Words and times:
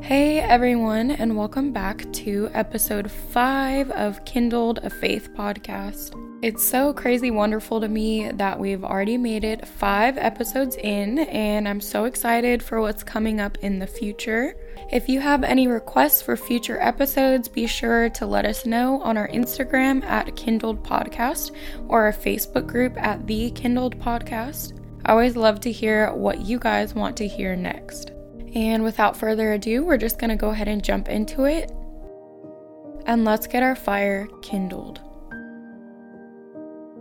Hey 0.00 0.38
everyone, 0.38 1.10
and 1.10 1.36
welcome 1.36 1.72
back 1.72 2.10
to 2.14 2.48
episode 2.54 3.10
5 3.10 3.90
of 3.90 4.24
Kindled 4.24 4.78
a 4.82 4.88
Faith 4.88 5.28
podcast. 5.34 6.14
It's 6.40 6.64
so 6.64 6.94
crazy 6.94 7.30
wonderful 7.30 7.80
to 7.80 7.88
me 7.88 8.30
that 8.30 8.58
we've 8.58 8.84
already 8.84 9.18
made 9.18 9.44
it 9.44 9.66
5 9.66 10.16
episodes 10.16 10.76
in, 10.76 11.18
and 11.18 11.68
I'm 11.68 11.80
so 11.80 12.04
excited 12.04 12.62
for 12.62 12.80
what's 12.80 13.02
coming 13.02 13.40
up 13.40 13.58
in 13.58 13.78
the 13.78 13.86
future. 13.86 14.54
If 14.90 15.08
you 15.08 15.20
have 15.20 15.44
any 15.44 15.66
requests 15.66 16.22
for 16.22 16.36
future 16.36 16.80
episodes, 16.80 17.48
be 17.48 17.66
sure 17.66 18.08
to 18.10 18.24
let 18.24 18.46
us 18.46 18.64
know 18.64 19.02
on 19.02 19.18
our 19.18 19.28
Instagram 19.28 20.02
at 20.04 20.36
Kindled 20.36 20.82
Podcast 20.82 21.50
or 21.88 22.04
our 22.04 22.12
Facebook 22.12 22.66
group 22.66 22.96
at 22.96 23.26
The 23.26 23.50
Kindled 23.50 23.98
Podcast. 23.98 24.78
I 25.04 25.12
always 25.12 25.36
love 25.36 25.60
to 25.60 25.72
hear 25.72 26.12
what 26.14 26.40
you 26.40 26.58
guys 26.58 26.94
want 26.94 27.16
to 27.18 27.28
hear 27.28 27.56
next. 27.56 28.12
And 28.54 28.82
without 28.82 29.16
further 29.16 29.52
ado, 29.52 29.84
we're 29.84 29.98
just 29.98 30.18
going 30.18 30.30
to 30.30 30.36
go 30.36 30.50
ahead 30.50 30.68
and 30.68 30.82
jump 30.82 31.08
into 31.08 31.44
it. 31.44 31.70
And 33.06 33.24
let's 33.24 33.46
get 33.46 33.62
our 33.62 33.76
fire 33.76 34.28
kindled. 34.42 35.00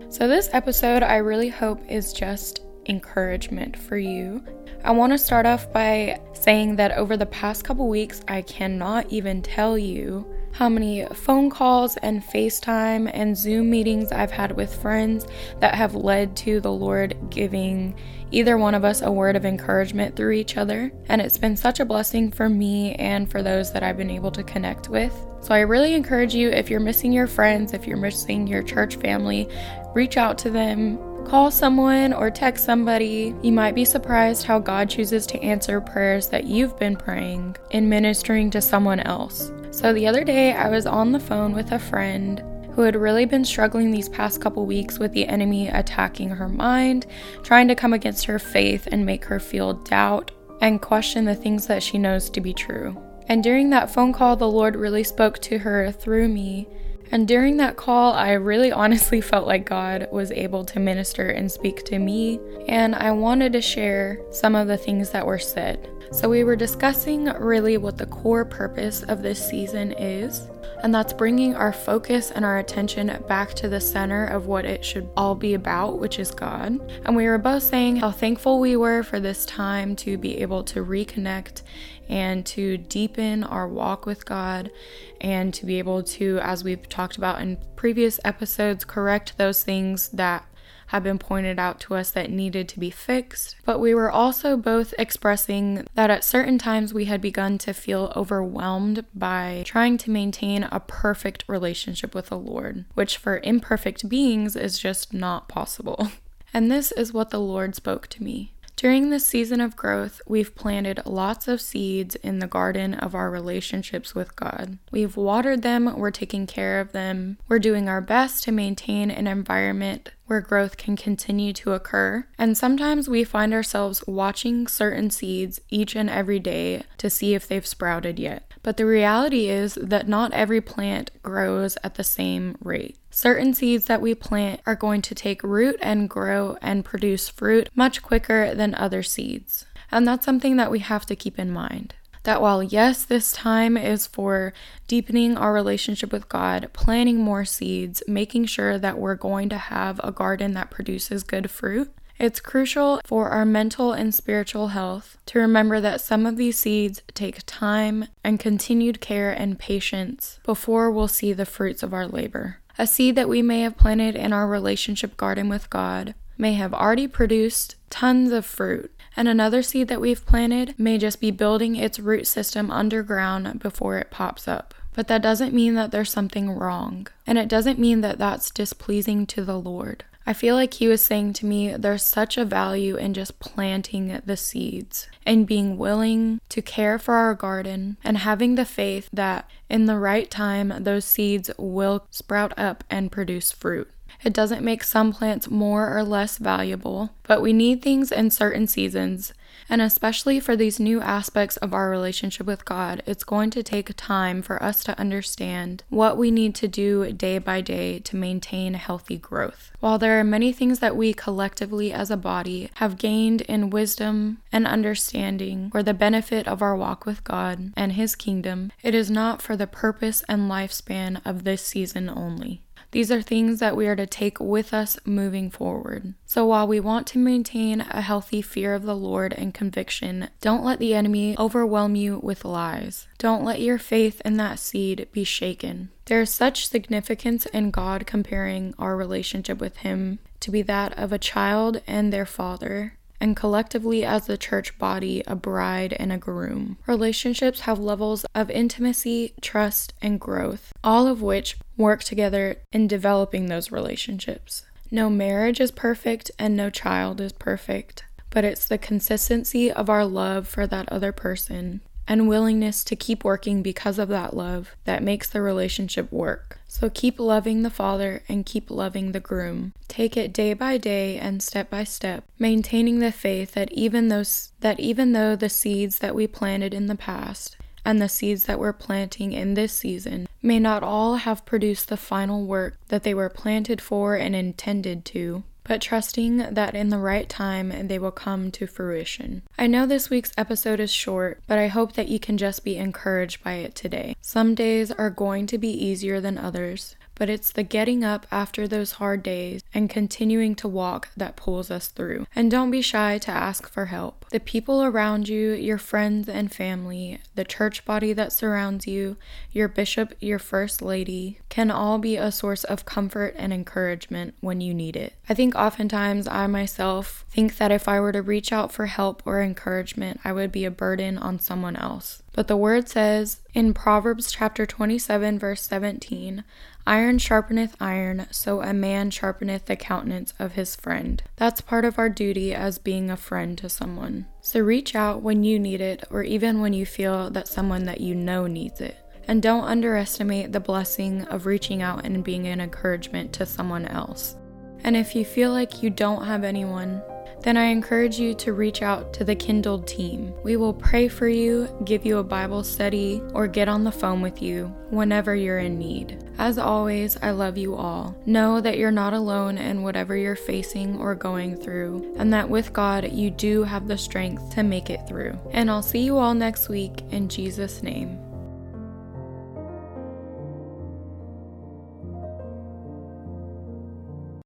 So, 0.09 0.27
this 0.27 0.49
episode 0.53 1.03
I 1.03 1.17
really 1.17 1.49
hope 1.49 1.81
is 1.89 2.13
just 2.13 2.61
encouragement 2.85 3.77
for 3.77 3.97
you. 3.97 4.43
I 4.83 4.91
want 4.91 5.11
to 5.11 5.17
start 5.17 5.45
off 5.45 5.71
by 5.73 6.21
saying 6.33 6.77
that 6.77 6.93
over 6.93 7.17
the 7.17 7.25
past 7.25 7.65
couple 7.65 7.89
weeks, 7.89 8.21
I 8.27 8.41
cannot 8.43 9.11
even 9.11 9.41
tell 9.41 9.77
you 9.77 10.25
how 10.57 10.67
many 10.67 11.05
phone 11.13 11.51
calls 11.51 11.97
and 11.97 12.23
FaceTime 12.23 13.11
and 13.13 13.37
Zoom 13.37 13.69
meetings 13.69 14.11
I've 14.11 14.31
had 14.31 14.57
with 14.57 14.73
friends 14.81 15.27
that 15.59 15.75
have 15.75 15.93
led 15.93 16.35
to 16.37 16.59
the 16.59 16.71
Lord 16.71 17.15
giving 17.29 17.93
either 18.31 18.57
one 18.57 18.73
of 18.73 18.83
us 18.83 19.03
a 19.03 19.11
word 19.11 19.35
of 19.35 19.45
encouragement 19.45 20.15
through 20.15 20.31
each 20.31 20.57
other. 20.57 20.91
And 21.09 21.21
it's 21.21 21.37
been 21.37 21.55
such 21.55 21.79
a 21.79 21.85
blessing 21.85 22.31
for 22.31 22.49
me 22.49 22.95
and 22.95 23.29
for 23.29 23.43
those 23.43 23.71
that 23.71 23.83
I've 23.83 23.97
been 23.97 24.09
able 24.09 24.31
to 24.31 24.43
connect 24.43 24.89
with. 24.89 25.13
So 25.41 25.53
I 25.53 25.59
really 25.59 25.93
encourage 25.93 26.33
you 26.33 26.49
if 26.49 26.71
you're 26.71 26.79
missing 26.79 27.13
your 27.13 27.27
friends, 27.27 27.73
if 27.73 27.85
you're 27.85 27.95
missing 27.95 28.47
your 28.47 28.63
church 28.63 28.95
family, 28.95 29.47
reach 29.93 30.17
out 30.17 30.39
to 30.39 30.49
them, 30.49 30.97
Call 31.27 31.51
someone 31.51 32.13
or 32.13 32.31
text 32.31 32.63
somebody. 32.63 33.35
You 33.43 33.51
might 33.51 33.75
be 33.75 33.83
surprised 33.83 34.45
how 34.45 34.59
God 34.59 34.89
chooses 34.89 35.27
to 35.27 35.39
answer 35.41 35.81
prayers 35.81 36.29
that 36.29 36.45
you've 36.45 36.79
been 36.79 36.95
praying 36.95 37.57
in 37.71 37.89
ministering 37.89 38.49
to 38.51 38.61
someone 38.61 39.01
else. 39.01 39.51
So, 39.77 39.93
the 39.93 40.07
other 40.07 40.23
day, 40.23 40.53
I 40.53 40.69
was 40.69 40.87
on 40.87 41.11
the 41.11 41.19
phone 41.19 41.53
with 41.53 41.71
a 41.71 41.77
friend 41.77 42.43
who 42.71 42.81
had 42.81 42.95
really 42.95 43.25
been 43.25 43.45
struggling 43.45 43.91
these 43.91 44.09
past 44.09 44.41
couple 44.41 44.65
weeks 44.65 44.97
with 44.97 45.11
the 45.11 45.27
enemy 45.27 45.67
attacking 45.67 46.29
her 46.29 46.49
mind, 46.49 47.05
trying 47.43 47.67
to 47.67 47.75
come 47.75 47.93
against 47.93 48.25
her 48.25 48.39
faith 48.39 48.87
and 48.91 49.05
make 49.05 49.23
her 49.25 49.39
feel 49.39 49.73
doubt 49.73 50.31
and 50.61 50.81
question 50.81 51.25
the 51.25 51.35
things 51.35 51.67
that 51.67 51.83
she 51.83 51.99
knows 51.99 52.27
to 52.31 52.41
be 52.41 52.55
true. 52.55 52.99
And 53.27 53.43
during 53.43 53.69
that 53.69 53.91
phone 53.91 54.13
call, 54.13 54.35
the 54.35 54.49
Lord 54.49 54.75
really 54.75 55.03
spoke 55.03 55.37
to 55.41 55.59
her 55.59 55.91
through 55.91 56.29
me 56.29 56.67
and 57.11 57.27
during 57.27 57.57
that 57.57 57.77
call, 57.77 58.13
I 58.13 58.33
really 58.33 58.71
honestly 58.71 59.21
felt 59.21 59.47
like 59.47 59.65
God 59.65 60.07
was 60.11 60.31
able 60.31 60.65
to 60.65 60.79
minister 60.79 61.29
and 61.29 61.51
speak 61.51 61.83
to 61.85 61.99
me, 61.99 62.39
and 62.67 62.95
I 62.95 63.11
wanted 63.11 63.53
to 63.53 63.61
share 63.61 64.19
some 64.31 64.55
of 64.55 64.67
the 64.67 64.77
things 64.77 65.09
that 65.11 65.25
were 65.25 65.39
said. 65.39 65.89
So, 66.11 66.29
we 66.29 66.45
were 66.45 66.55
discussing 66.55 67.25
really 67.25 67.77
what 67.77 67.97
the 67.97 68.05
core 68.05 68.45
purpose 68.45 69.03
of 69.03 69.21
this 69.21 69.45
season 69.45 69.91
is, 69.93 70.47
and 70.83 70.93
that's 70.93 71.13
bringing 71.13 71.55
our 71.55 71.73
focus 71.73 72.31
and 72.31 72.45
our 72.45 72.59
attention 72.59 73.23
back 73.27 73.53
to 73.55 73.67
the 73.67 73.81
center 73.81 74.25
of 74.25 74.45
what 74.45 74.65
it 74.65 74.85
should 74.85 75.09
all 75.17 75.35
be 75.35 75.53
about, 75.53 75.99
which 75.99 76.19
is 76.19 76.31
God. 76.31 76.79
And 77.05 77.15
we 77.15 77.27
were 77.27 77.37
both 77.37 77.63
saying 77.63 77.97
how 77.97 78.11
thankful 78.11 78.59
we 78.59 78.75
were 78.75 79.03
for 79.03 79.19
this 79.19 79.45
time 79.45 79.95
to 79.97 80.17
be 80.17 80.39
able 80.41 80.63
to 80.65 80.83
reconnect 80.83 81.63
and 82.09 82.45
to 82.45 82.77
deepen 82.77 83.43
our 83.43 83.67
walk 83.67 84.05
with 84.05 84.25
God 84.25 84.71
and 85.19 85.53
to 85.53 85.65
be 85.65 85.79
able 85.79 86.03
to, 86.03 86.39
as 86.41 86.63
we've 86.63 86.87
talked 86.87 87.17
about 87.17 87.41
in 87.41 87.57
previous 87.75 88.19
episodes, 88.23 88.85
correct 88.85 89.37
those 89.37 89.63
things 89.63 90.09
that 90.09 90.45
have 90.87 91.03
been 91.03 91.19
pointed 91.19 91.59
out 91.59 91.79
to 91.81 91.95
us 91.95 92.11
that 92.11 92.31
needed 92.31 92.67
to 92.69 92.79
be 92.79 92.89
fixed. 92.89 93.55
But 93.65 93.79
we 93.79 93.93
were 93.93 94.11
also 94.11 94.57
both 94.57 94.93
expressing 94.97 95.85
that 95.95 96.09
at 96.09 96.23
certain 96.23 96.57
times 96.57 96.93
we 96.93 97.05
had 97.05 97.21
begun 97.21 97.57
to 97.59 97.73
feel 97.73 98.11
overwhelmed 98.15 99.05
by 99.13 99.63
trying 99.65 99.97
to 99.99 100.11
maintain 100.11 100.63
a 100.63 100.79
perfect 100.79 101.43
relationship 101.47 102.15
with 102.15 102.27
the 102.27 102.37
Lord, 102.37 102.85
which 102.93 103.17
for 103.17 103.39
imperfect 103.43 104.09
beings 104.09 104.55
is 104.55 104.79
just 104.79 105.13
not 105.13 105.47
possible. 105.47 106.11
And 106.53 106.71
this 106.71 106.93
is 106.93 107.13
what 107.13 107.29
the 107.29 107.41
Lord 107.41 107.75
spoke 107.75 108.07
to 108.07 108.23
me. 108.23 108.53
During 108.77 109.09
this 109.09 109.25
season 109.25 109.59
of 109.59 109.75
growth, 109.75 110.21
we've 110.27 110.53
planted 110.53 111.01
lots 111.03 111.47
of 111.47 111.59
seeds 111.59 112.15
in 112.15 112.37
the 112.37 112.45
garden 112.45 112.93
of 112.93 113.15
our 113.15 113.31
relationships 113.31 114.13
with 114.13 114.35
God. 114.35 114.77
We've 114.91 115.17
watered 115.17 115.63
them, 115.63 115.97
we're 115.97 116.11
taking 116.11 116.45
care 116.45 116.79
of 116.79 116.91
them, 116.91 117.39
we're 117.47 117.57
doing 117.57 117.89
our 117.89 118.01
best 118.01 118.43
to 118.43 118.51
maintain 118.51 119.09
an 119.09 119.25
environment 119.25 120.11
where 120.27 120.41
growth 120.41 120.77
can 120.77 120.95
continue 120.95 121.51
to 121.53 121.73
occur. 121.73 122.27
And 122.37 122.57
sometimes 122.57 123.09
we 123.09 123.23
find 123.23 123.53
ourselves 123.53 124.03
watching 124.07 124.67
certain 124.67 125.09
seeds 125.09 125.59
each 125.69 125.95
and 125.95 126.09
every 126.09 126.39
day 126.39 126.83
to 126.99 127.09
see 127.09 127.33
if 127.33 127.47
they've 127.47 127.65
sprouted 127.65 128.19
yet. 128.19 128.53
But 128.63 128.77
the 128.77 128.85
reality 128.85 129.47
is 129.47 129.75
that 129.81 130.07
not 130.07 130.33
every 130.33 130.61
plant 130.61 131.11
grows 131.23 131.77
at 131.83 131.95
the 131.95 132.03
same 132.03 132.57
rate. 132.61 132.97
Certain 133.09 133.53
seeds 133.53 133.85
that 133.85 134.01
we 134.01 134.13
plant 134.13 134.61
are 134.65 134.75
going 134.75 135.01
to 135.03 135.15
take 135.15 135.41
root 135.41 135.77
and 135.81 136.09
grow 136.09 136.57
and 136.61 136.85
produce 136.85 137.29
fruit 137.29 137.69
much 137.73 138.01
quicker 138.01 138.53
than 138.53 138.75
other 138.75 139.01
seeds. 139.01 139.65
And 139.89 140.05
that's 140.05 140.25
something 140.25 140.57
that 140.57 140.69
we 140.69 140.79
have 140.79 141.05
to 141.05 141.15
keep 141.15 141.39
in 141.39 141.49
mind. 141.49 141.95
That 142.27 142.41
while, 142.41 142.61
yes, 142.61 143.05
this 143.05 143.31
time 143.31 143.77
is 143.77 144.05
for 144.05 144.51
deepening 144.89 145.37
our 145.37 145.53
relationship 145.53 146.11
with 146.11 146.27
God, 146.27 146.69
planting 146.73 147.19
more 147.19 147.45
seeds, 147.45 148.03
making 148.05 148.47
sure 148.47 148.77
that 148.77 148.97
we're 148.97 149.15
going 149.15 149.47
to 149.47 149.57
have 149.57 150.01
a 150.03 150.11
garden 150.11 150.53
that 150.55 150.69
produces 150.69 151.23
good 151.23 151.49
fruit, 151.49 151.89
it's 152.19 152.41
crucial 152.41 152.99
for 153.05 153.29
our 153.29 153.45
mental 153.45 153.93
and 153.93 154.13
spiritual 154.13 154.67
health 154.67 155.17
to 155.27 155.39
remember 155.39 155.79
that 155.79 156.01
some 156.01 156.25
of 156.25 156.35
these 156.35 156.57
seeds 156.57 157.01
take 157.13 157.43
time 157.45 158.09
and 158.25 158.41
continued 158.41 158.99
care 158.99 159.31
and 159.31 159.57
patience 159.57 160.41
before 160.43 160.91
we'll 160.91 161.07
see 161.07 161.31
the 161.31 161.45
fruits 161.45 161.81
of 161.81 161.93
our 161.93 162.09
labor. 162.09 162.57
A 162.77 162.87
seed 162.87 163.15
that 163.15 163.29
we 163.29 163.41
may 163.41 163.61
have 163.61 163.77
planted 163.77 164.17
in 164.17 164.33
our 164.33 164.49
relationship 164.49 165.15
garden 165.15 165.47
with 165.47 165.69
God 165.69 166.13
may 166.37 166.53
have 166.53 166.73
already 166.73 167.07
produced 167.07 167.75
tons 167.89 168.31
of 168.31 168.45
fruit, 168.45 168.91
and 169.15 169.27
another 169.27 169.61
seed 169.61 169.87
that 169.87 170.01
we've 170.01 170.25
planted 170.25 170.77
may 170.77 170.97
just 170.97 171.19
be 171.19 171.31
building 171.31 171.75
its 171.75 171.99
root 171.99 172.27
system 172.27 172.69
underground 172.69 173.59
before 173.59 173.97
it 173.97 174.11
pops 174.11 174.47
up. 174.47 174.73
But 174.93 175.07
that 175.07 175.21
doesn't 175.21 175.53
mean 175.53 175.75
that 175.75 175.91
there's 175.91 176.11
something 176.11 176.51
wrong, 176.51 177.07
and 177.25 177.37
it 177.37 177.47
doesn't 177.47 177.79
mean 177.79 178.01
that 178.01 178.17
that's 178.17 178.49
displeasing 178.49 179.25
to 179.27 179.43
the 179.45 179.59
Lord. 179.59 180.03
I 180.27 180.33
feel 180.33 180.55
like 180.55 180.73
he 180.73 180.89
was 180.89 181.01
saying 181.01 181.33
to 181.33 181.45
me, 181.45 181.73
there's 181.77 182.03
such 182.03 182.37
a 182.37 182.43
value 182.43 182.97
in 182.97 183.13
just 183.13 183.39
planting 183.39 184.21
the 184.25 184.35
seeds 184.35 185.07
and 185.25 185.47
being 185.47 185.77
willing 185.77 186.41
to 186.49 186.61
care 186.61 186.99
for 186.99 187.13
our 187.13 187.33
garden 187.33 187.95
and 188.03 188.17
having 188.17 188.55
the 188.55 188.65
faith 188.65 189.07
that 189.13 189.49
in 189.69 189.85
the 189.85 189.97
right 189.97 190.29
time, 190.29 190.73
those 190.79 191.05
seeds 191.05 191.49
will 191.57 192.05
sprout 192.11 192.53
up 192.59 192.83
and 192.89 193.09
produce 193.09 193.53
fruit. 193.53 193.89
It 194.21 194.33
doesn't 194.33 194.65
make 194.65 194.83
some 194.83 195.13
plants 195.13 195.49
more 195.49 195.95
or 195.95 196.03
less 196.03 196.37
valuable, 196.37 197.11
but 197.23 197.41
we 197.41 197.53
need 197.53 197.81
things 197.81 198.11
in 198.11 198.29
certain 198.29 198.67
seasons 198.67 199.31
and 199.69 199.81
especially 199.81 200.39
for 200.39 200.55
these 200.55 200.79
new 200.79 201.01
aspects 201.01 201.57
of 201.57 201.73
our 201.73 201.89
relationship 201.89 202.47
with 202.47 202.65
God, 202.65 203.01
it's 203.05 203.23
going 203.23 203.49
to 203.51 203.63
take 203.63 203.95
time 203.95 204.41
for 204.41 204.61
us 204.61 204.83
to 204.85 204.99
understand 204.99 205.83
what 205.89 206.17
we 206.17 206.31
need 206.31 206.55
to 206.55 206.67
do 206.67 207.11
day 207.11 207.37
by 207.37 207.61
day 207.61 207.99
to 207.99 208.15
maintain 208.15 208.73
healthy 208.75 209.17
growth. 209.17 209.71
While 209.79 209.97
there 209.97 210.19
are 210.19 210.23
many 210.23 210.51
things 210.51 210.79
that 210.79 210.95
we 210.95 211.13
collectively 211.13 211.91
as 211.91 212.09
a 212.09 212.17
body 212.17 212.69
have 212.75 212.97
gained 212.97 213.41
in 213.41 213.69
wisdom 213.69 214.39
and 214.51 214.65
understanding 214.65 215.69
for 215.71 215.83
the 215.83 215.93
benefit 215.93 216.47
of 216.47 216.61
our 216.61 216.75
walk 216.75 217.05
with 217.05 217.23
God 217.23 217.73
and 217.75 217.93
His 217.93 218.15
kingdom, 218.15 218.71
it 218.83 218.95
is 218.95 219.11
not 219.11 219.41
for 219.41 219.55
the 219.55 219.67
purpose 219.67 220.23
and 220.27 220.49
lifespan 220.49 221.21
of 221.25 221.43
this 221.43 221.65
season 221.65 222.09
only. 222.09 222.61
These 222.97 223.11
are 223.11 223.21
things 223.21 223.59
that 223.59 223.77
we 223.77 223.85
are 223.85 223.95
to 223.95 224.07
take 224.07 224.39
with 224.39 224.73
us 224.73 224.97
moving 225.05 225.51
forward. 225.51 226.15
So 226.25 226.47
while 226.47 226.67
we 226.67 226.79
want 226.79 227.05
to 227.07 227.19
maintain 227.19 227.81
a 227.81 228.01
healthy 228.01 228.41
fear 228.41 228.73
of 228.73 228.81
the 228.81 228.95
Lord 228.95 229.33
and 229.33 229.53
conviction, 229.53 230.29
don't 230.41 230.63
let 230.63 230.79
the 230.79 230.95
enemy 230.95 231.37
overwhelm 231.37 231.95
you 231.95 232.17
with 232.23 232.43
lies. 232.43 233.07
Don't 233.19 233.45
let 233.45 233.61
your 233.61 233.77
faith 233.77 234.19
in 234.25 234.37
that 234.37 234.57
seed 234.57 235.09
be 235.11 235.23
shaken. 235.23 235.89
There 236.05 236.21
is 236.21 236.31
such 236.31 236.67
significance 236.67 237.45
in 237.45 237.69
God 237.69 238.07
comparing 238.07 238.73
our 238.79 238.97
relationship 238.97 239.59
with 239.59 239.77
Him 239.77 240.17
to 240.39 240.49
be 240.49 240.63
that 240.63 240.97
of 240.97 241.13
a 241.13 241.19
child 241.19 241.83
and 241.85 242.11
their 242.11 242.25
father 242.25 242.96
and 243.19 243.35
collectively 243.35 244.03
as 244.03 244.27
the 244.27 244.37
church 244.37 244.77
body, 244.77 245.23
a 245.27 245.35
bride 245.35 245.93
and 245.93 246.11
a 246.11 246.17
groom. 246.17 246.77
Relationships 246.85 247.61
have 247.61 247.79
levels 247.79 248.25
of 248.35 248.49
intimacy, 248.49 249.33
trust, 249.41 249.93
and 250.01 250.19
growth, 250.19 250.73
all 250.83 251.07
of 251.07 251.21
which 251.21 251.57
work 251.77 252.03
together 252.03 252.57
in 252.71 252.87
developing 252.87 253.47
those 253.47 253.71
relationships. 253.71 254.63
No 254.91 255.09
marriage 255.09 255.59
is 255.59 255.71
perfect 255.71 256.31
and 256.39 256.55
no 256.55 256.69
child 256.69 257.19
is 257.19 257.33
perfect, 257.33 258.05
but 258.29 258.45
it's 258.45 258.67
the 258.67 258.77
consistency 258.77 259.71
of 259.71 259.89
our 259.89 260.05
love 260.05 260.47
for 260.47 260.65
that 260.67 260.89
other 260.89 261.11
person 261.11 261.81
and 262.07 262.29
willingness 262.29 262.83
to 262.85 262.95
keep 262.95 263.23
working 263.23 263.61
because 263.61 263.99
of 263.99 264.07
that 264.09 264.35
love 264.35 264.75
that 264.85 265.03
makes 265.03 265.29
the 265.29 265.41
relationship 265.41 266.11
work. 266.11 266.56
So 266.67 266.89
keep 266.89 267.19
loving 267.19 267.63
the 267.63 267.69
father 267.69 268.23
and 268.27 268.45
keep 268.45 268.69
loving 268.69 269.11
the 269.11 269.19
groom. 269.19 269.73
Take 269.87 270.17
it 270.17 270.33
day 270.33 270.53
by 270.53 270.77
day 270.77 271.17
and 271.17 271.41
step 271.41 271.69
by 271.69 271.83
step, 271.83 272.25
maintaining 272.37 272.99
the 272.99 273.11
faith 273.11 273.53
that 273.53 273.71
even 273.71 274.09
those 274.09 274.51
that 274.59 274.79
even 274.79 275.13
though 275.13 275.35
the 275.35 275.49
seeds 275.49 275.99
that 275.99 276.15
we 276.15 276.27
planted 276.27 276.73
in 276.73 276.87
the 276.87 276.95
past 276.95 277.57
and 277.85 278.01
the 278.01 278.09
seeds 278.09 278.43
that 278.43 278.59
we're 278.59 278.73
planting 278.73 279.31
in 279.31 279.53
this 279.53 279.71
season 279.71 280.27
may 280.41 280.59
not 280.59 280.83
all 280.83 281.15
have 281.15 281.45
produced 281.45 281.87
the 281.87 281.95
final 281.95 282.45
work 282.45 282.77
that 282.89 283.03
they 283.03 283.13
were 283.13 283.29
planted 283.29 283.81
for 283.81 284.15
and 284.15 284.35
intended 284.35 285.05
to, 285.05 285.43
but 285.67 285.81
trusting 285.81 286.37
that 286.53 286.75
in 286.75 286.89
the 286.89 286.97
right 286.97 287.27
time 287.27 287.87
they 287.87 287.99
will 287.99 288.11
come 288.11 288.51
to 288.51 288.67
fruition. 288.67 289.41
I 289.57 289.67
know 289.67 289.85
this 289.85 290.09
week's 290.09 290.31
episode 290.37 290.79
is 290.79 290.91
short, 290.91 291.41
but 291.47 291.59
I 291.59 291.67
hope 291.67 291.93
that 291.93 292.07
you 292.07 292.19
can 292.19 292.37
just 292.37 292.63
be 292.63 292.77
encouraged 292.77 293.43
by 293.43 293.53
it 293.53 293.75
today. 293.75 294.15
Some 294.21 294.55
days 294.55 294.91
are 294.91 295.09
going 295.09 295.47
to 295.47 295.57
be 295.57 295.69
easier 295.69 296.21
than 296.21 296.37
others, 296.37 296.95
but 297.17 297.29
it's 297.29 297.51
the 297.51 297.63
getting 297.63 298.03
up 298.03 298.25
after 298.31 298.67
those 298.67 298.93
hard 298.93 299.23
days 299.23 299.63
and 299.73 299.89
continuing 299.89 300.55
to 300.55 300.67
walk 300.67 301.09
that 301.17 301.35
pulls 301.35 301.71
us 301.71 301.87
through. 301.87 302.27
And 302.35 302.51
don't 302.51 302.71
be 302.71 302.81
shy 302.81 303.17
to 303.19 303.31
ask 303.31 303.69
for 303.69 303.85
help. 303.85 304.25
The 304.29 304.39
people 304.39 304.83
around 304.83 305.27
you, 305.27 305.53
your 305.53 305.77
friends 305.77 306.29
and 306.29 306.53
family, 306.53 307.19
the 307.35 307.43
church 307.43 307.85
body 307.85 308.13
that 308.13 308.33
surrounds 308.33 308.87
you, 308.87 309.17
your 309.51 309.67
bishop, 309.67 310.13
your 310.19 310.39
first 310.39 310.81
lady, 310.81 311.39
can 311.49 311.71
all 311.71 311.97
be 311.97 312.17
a 312.17 312.31
source 312.31 312.63
of 312.63 312.85
comfort 312.85 313.33
and 313.37 313.51
encouragement 313.51 314.35
when 314.41 314.61
you 314.61 314.73
need 314.73 314.95
it. 314.95 315.13
I 315.29 315.33
think 315.33 315.55
oftentimes 315.55 316.27
I 316.27 316.47
myself 316.47 317.25
think 317.29 317.57
that 317.57 317.71
if 317.71 317.87
I 317.87 317.99
were 317.99 318.11
to 318.11 318.21
reach 318.21 318.51
out 318.51 318.71
for 318.71 318.85
help 318.85 319.21
or 319.25 319.41
encouragement, 319.41 320.19
I 320.23 320.31
would 320.33 320.51
be 320.51 320.65
a 320.65 320.71
burden 320.71 321.17
on 321.17 321.39
someone 321.39 321.75
else. 321.75 322.21
But 322.37 322.47
the 322.47 322.55
word 322.55 322.87
says 322.87 323.39
in 323.55 323.73
Proverbs 323.73 324.31
chapter 324.31 324.67
27, 324.67 325.39
verse 325.39 325.63
17, 325.63 326.43
Iron 326.85 327.17
sharpeneth 327.17 327.73
iron, 327.79 328.27
so 328.29 328.61
a 328.61 328.75
man 328.75 329.09
sharpeneth 329.09 329.65
the 329.65 329.75
countenance 329.75 330.35
of 330.37 330.51
his 330.51 330.75
friend. 330.75 331.23
That's 331.37 331.61
part 331.61 331.83
of 331.83 331.97
our 331.97 332.09
duty 332.09 332.53
as 332.53 332.77
being 332.77 333.09
a 333.09 333.17
friend 333.17 333.57
to 333.57 333.69
someone. 333.69 334.27
So 334.39 334.59
reach 334.59 334.93
out 334.93 335.23
when 335.23 335.43
you 335.43 335.57
need 335.57 335.81
it, 335.81 336.03
or 336.11 336.21
even 336.21 336.61
when 336.61 336.73
you 336.73 336.85
feel 336.85 337.31
that 337.31 337.47
someone 337.47 337.85
that 337.85 338.01
you 338.01 338.13
know 338.13 338.45
needs 338.45 338.81
it. 338.81 338.99
And 339.27 339.41
don't 339.41 339.63
underestimate 339.63 340.51
the 340.51 340.59
blessing 340.59 341.23
of 341.23 341.47
reaching 341.47 341.81
out 341.81 342.05
and 342.05 342.23
being 342.23 342.45
an 342.45 342.61
encouragement 342.61 343.33
to 343.33 343.47
someone 343.47 343.87
else. 343.87 344.35
And 344.83 344.95
if 344.95 345.15
you 345.15 345.25
feel 345.25 345.51
like 345.53 345.81
you 345.81 345.89
don't 345.89 346.25
have 346.25 346.43
anyone, 346.43 347.01
then 347.41 347.57
I 347.57 347.65
encourage 347.65 348.19
you 348.19 348.33
to 348.35 348.53
reach 348.53 348.81
out 348.81 349.13
to 349.13 349.23
the 349.23 349.35
Kindled 349.35 349.87
team. 349.87 350.33
We 350.43 350.57
will 350.57 350.73
pray 350.73 351.07
for 351.07 351.27
you, 351.27 351.69
give 351.85 352.05
you 352.05 352.17
a 352.17 352.23
Bible 352.23 352.63
study, 352.63 353.21
or 353.33 353.47
get 353.47 353.67
on 353.67 353.83
the 353.83 353.91
phone 353.91 354.21
with 354.21 354.41
you 354.41 354.67
whenever 354.89 355.35
you're 355.35 355.59
in 355.59 355.77
need. 355.77 356.23
As 356.37 356.57
always, 356.57 357.17
I 357.21 357.31
love 357.31 357.57
you 357.57 357.75
all. 357.75 358.15
Know 358.25 358.61
that 358.61 358.77
you're 358.77 358.91
not 358.91 359.13
alone 359.13 359.57
in 359.57 359.83
whatever 359.83 360.15
you're 360.15 360.35
facing 360.35 360.99
or 360.99 361.15
going 361.15 361.55
through, 361.55 362.15
and 362.17 362.33
that 362.33 362.49
with 362.49 362.73
God, 362.73 363.11
you 363.11 363.31
do 363.31 363.63
have 363.63 363.87
the 363.87 363.97
strength 363.97 364.53
to 364.55 364.63
make 364.63 364.89
it 364.89 365.07
through. 365.07 365.37
And 365.51 365.69
I'll 365.69 365.81
see 365.81 365.99
you 365.99 366.17
all 366.17 366.33
next 366.33 366.69
week 366.69 367.01
in 367.11 367.29
Jesus' 367.29 367.81
name. 367.81 368.26